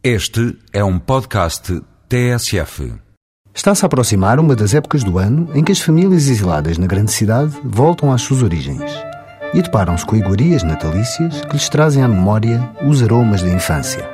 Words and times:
Este 0.00 0.56
é 0.72 0.84
um 0.84 0.96
podcast 0.96 1.82
TSF. 2.08 2.94
Está-se 3.52 3.84
a 3.84 3.86
aproximar 3.86 4.38
uma 4.38 4.54
das 4.54 4.72
épocas 4.72 5.02
do 5.02 5.18
ano 5.18 5.50
em 5.54 5.64
que 5.64 5.72
as 5.72 5.80
famílias 5.80 6.28
exiladas 6.28 6.78
na 6.78 6.86
grande 6.86 7.10
cidade 7.10 7.58
voltam 7.64 8.12
às 8.12 8.22
suas 8.22 8.44
origens 8.44 8.92
e 9.52 9.60
deparam-se 9.60 10.06
com 10.06 10.14
iguarias 10.14 10.62
natalícias 10.62 11.40
que 11.40 11.54
lhes 11.54 11.68
trazem 11.68 12.04
à 12.04 12.06
memória 12.06 12.72
os 12.86 13.02
aromas 13.02 13.42
da 13.42 13.50
infância. 13.50 14.08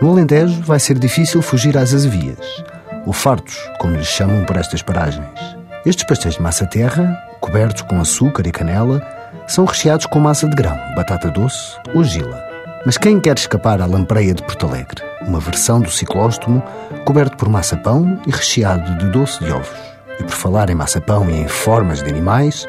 No 0.00 0.10
Alentejo 0.10 0.62
vai 0.62 0.80
ser 0.80 0.98
difícil 0.98 1.42
fugir 1.42 1.76
às 1.76 1.92
azevias, 1.92 2.64
ou 3.04 3.12
fartos, 3.12 3.58
como 3.78 3.94
lhes 3.94 4.06
chamam 4.06 4.42
por 4.46 4.56
estas 4.56 4.80
paragens. 4.80 5.38
Estes 5.84 6.06
pastéis 6.06 6.36
de 6.36 6.42
massa 6.42 6.64
terra, 6.64 7.14
cobertos 7.42 7.82
com 7.82 8.00
açúcar 8.00 8.46
e 8.46 8.50
canela, 8.50 9.06
são 9.46 9.66
recheados 9.66 10.06
com 10.06 10.18
massa 10.18 10.48
de 10.48 10.56
grão, 10.56 10.78
batata 10.94 11.30
doce 11.30 11.76
ou 11.94 12.02
gila. 12.02 12.45
Mas 12.86 12.96
quem 12.96 13.18
quer 13.18 13.36
escapar 13.36 13.80
à 13.80 13.84
lampreia 13.84 14.32
de 14.32 14.44
Porto 14.44 14.64
Alegre? 14.64 15.02
Uma 15.26 15.40
versão 15.40 15.80
do 15.80 15.90
ciclóstomo 15.90 16.62
coberto 17.04 17.36
por 17.36 17.48
maçapão 17.48 18.16
e 18.24 18.30
recheado 18.30 18.96
de 18.98 19.10
doce 19.10 19.42
de 19.42 19.50
ovos. 19.50 19.76
E 20.20 20.22
por 20.22 20.30
falar 20.30 20.70
em 20.70 20.76
maçapão 20.76 21.28
e 21.28 21.34
em 21.34 21.48
formas 21.48 22.00
de 22.00 22.08
animais, 22.08 22.64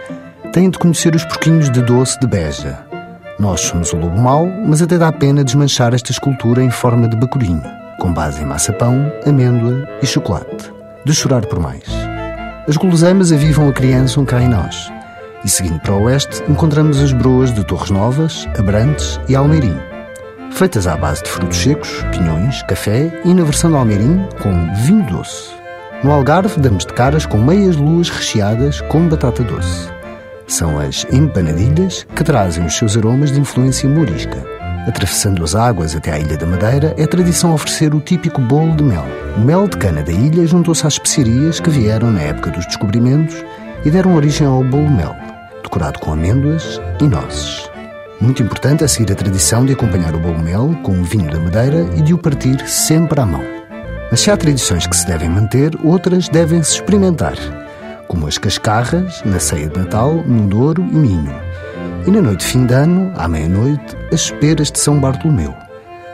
têm 0.51 0.71
de 0.71 0.79
conhecer 0.79 1.13
os 1.13 1.23
porquinhos 1.23 1.69
de 1.69 1.83
doce 1.83 2.19
de 2.19 2.25
Beja. 2.25 2.79
Nós 3.37 3.61
somos 3.61 3.93
o 3.93 3.97
lobo 3.97 4.19
mau, 4.19 4.47
mas 4.65 4.81
até 4.81 4.97
dá 4.97 5.11
pena 5.11 5.43
desmanchar 5.43 5.93
esta 5.93 6.11
escultura 6.11 6.63
em 6.63 6.71
forma 6.71 7.07
de 7.07 7.15
bacurinho, 7.15 7.61
com 7.99 8.11
base 8.11 8.41
em 8.41 8.45
maçapão, 8.45 9.13
amêndoa 9.23 9.87
e 10.01 10.07
chocolate. 10.07 10.73
De 11.05 11.13
chorar 11.13 11.45
por 11.45 11.59
mais. 11.59 11.83
As 12.67 12.75
guloseimas 12.75 13.31
avivam 13.31 13.69
a 13.69 13.71
criança 13.71 14.19
um 14.19 14.25
cá 14.25 14.41
em 14.41 14.49
nós. 14.49 14.91
E 15.45 15.47
seguindo 15.47 15.79
para 15.79 15.93
o 15.93 16.05
oeste, 16.05 16.41
encontramos 16.49 16.99
as 16.99 17.13
broas 17.13 17.53
de 17.53 17.63
Torres 17.63 17.91
Novas, 17.91 18.47
Abrantes 18.57 19.19
e 19.29 19.35
Almeirim 19.35 19.77
feitas 20.57 20.87
à 20.87 20.97
base 20.97 21.21
de 21.21 21.29
frutos 21.29 21.55
secos, 21.55 22.03
pinhões, 22.11 22.63
café 22.63 23.21
e, 23.23 23.31
na 23.31 23.43
versão 23.43 23.69
de 23.69 23.77
Almeirim, 23.77 24.27
com 24.41 24.73
vinho 24.73 25.05
doce. 25.05 25.51
No 26.03 26.11
Algarve, 26.11 26.59
damos 26.59 26.83
de 26.83 26.93
caras 26.93 27.27
com 27.27 27.37
meias 27.37 27.75
luas 27.75 28.09
recheadas 28.09 28.81
com 28.81 29.07
batata 29.07 29.43
doce. 29.43 29.87
São 30.47 30.79
as 30.79 31.05
empanadilhas 31.13 32.07
que 32.15 32.23
trazem 32.23 32.65
os 32.65 32.75
seus 32.75 32.97
aromas 32.97 33.31
de 33.31 33.39
influência 33.39 33.87
morisca. 33.87 34.43
Atravessando 34.87 35.43
as 35.43 35.53
águas 35.53 35.95
até 35.95 36.13
à 36.13 36.19
Ilha 36.19 36.37
da 36.37 36.47
Madeira, 36.47 36.95
é 36.97 37.05
tradição 37.05 37.53
oferecer 37.53 37.93
o 37.93 37.99
típico 37.99 38.41
bolo 38.41 38.75
de 38.75 38.83
mel. 38.83 39.05
O 39.37 39.41
mel 39.41 39.67
de 39.67 39.77
cana 39.77 40.01
da 40.01 40.11
ilha 40.11 40.47
juntou-se 40.47 40.87
às 40.87 40.93
especiarias 40.93 41.59
que 41.59 41.69
vieram 41.69 42.09
na 42.09 42.21
época 42.21 42.49
dos 42.49 42.65
descobrimentos 42.65 43.35
e 43.85 43.91
deram 43.91 44.15
origem 44.15 44.47
ao 44.47 44.63
bolo 44.63 44.89
mel, 44.89 45.15
decorado 45.61 45.99
com 45.99 46.13
amêndoas 46.13 46.81
e 46.99 47.07
nozes. 47.07 47.66
Muito 48.19 48.41
importante 48.41 48.83
é 48.83 48.87
seguir 48.87 49.11
a 49.11 49.15
tradição 49.15 49.63
de 49.63 49.73
acompanhar 49.73 50.15
o 50.15 50.19
bolo 50.19 50.39
mel 50.39 50.75
com 50.81 50.99
o 50.99 51.03
vinho 51.03 51.29
da 51.29 51.39
Madeira 51.39 51.87
e 51.95 52.01
de 52.01 52.15
o 52.15 52.17
partir 52.17 52.67
sempre 52.67 53.19
à 53.21 53.25
mão. 53.25 53.43
Mas 54.09 54.21
se 54.21 54.31
há 54.31 54.35
tradições 54.35 54.87
que 54.87 54.97
se 54.97 55.05
devem 55.05 55.29
manter, 55.29 55.71
outras 55.83 56.27
devem-se 56.27 56.73
experimentar, 56.73 57.35
como 58.07 58.25
as 58.25 58.39
cascarras, 58.39 59.21
na 59.23 59.39
ceia 59.39 59.69
de 59.69 59.77
Natal, 59.77 60.15
no 60.25 60.47
Douro 60.47 60.81
e 60.81 60.95
Minho. 60.95 61.35
E 62.07 62.09
na 62.09 62.21
noite 62.21 62.39
de 62.39 62.45
fim 62.45 62.65
de 62.65 62.73
ano, 62.73 63.13
à 63.15 63.27
meia-noite, 63.27 63.95
as 64.11 64.21
esperas 64.21 64.71
de 64.71 64.79
São 64.79 64.99
Bartolomeu. 64.99 65.53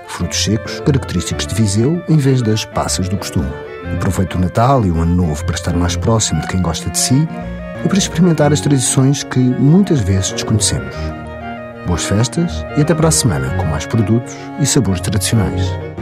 Frutos 0.07 0.43
secos, 0.43 0.81
característicos 0.81 1.47
de 1.47 1.55
Viseu, 1.55 2.03
em 2.09 2.17
vez 2.17 2.41
das 2.41 2.65
passas 2.65 3.07
do 3.07 3.15
costume. 3.15 3.49
Aproveite 3.95 4.35
o 4.35 4.39
Natal 4.39 4.85
e 4.85 4.91
o 4.91 4.99
Ano 4.99 5.15
Novo 5.15 5.45
para 5.45 5.55
estar 5.55 5.73
mais 5.73 5.95
próximo 5.95 6.41
de 6.41 6.47
quem 6.47 6.61
gosta 6.61 6.89
de 6.89 6.97
si 6.97 7.27
e 7.85 7.87
para 7.87 7.97
experimentar 7.97 8.51
as 8.51 8.59
tradições 8.59 9.23
que 9.23 9.39
muitas 9.39 10.01
vezes 10.01 10.31
desconhecemos. 10.33 11.22
Boas 11.86 12.03
festas 12.06 12.66
e 12.78 12.81
até 12.81 12.94
para 12.94 13.09
a 13.09 13.12
semana 13.12 13.56
com 13.58 13.66
mais 13.66 13.86
produtos 13.86 14.36
e 14.59 14.66
sabores 14.66 15.02
tradicionais. 15.02 15.92